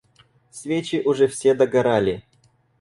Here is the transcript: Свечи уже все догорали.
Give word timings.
Свечи 0.49 1.03
уже 1.05 1.27
все 1.27 1.53
догорали. 1.53 2.23